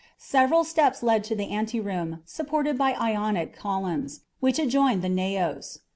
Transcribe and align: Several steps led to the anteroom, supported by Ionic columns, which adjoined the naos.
Several 0.17 0.63
steps 0.63 1.03
led 1.03 1.23
to 1.25 1.35
the 1.35 1.51
anteroom, 1.51 2.23
supported 2.25 2.75
by 2.75 2.93
Ionic 2.95 3.53
columns, 3.55 4.21
which 4.39 4.57
adjoined 4.57 5.03
the 5.03 5.09
naos. 5.09 5.77